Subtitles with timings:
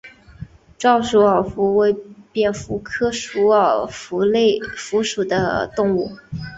[0.79, 1.95] 沼鼠耳蝠为
[2.31, 6.13] 蝙蝠科鼠耳蝠属的动物。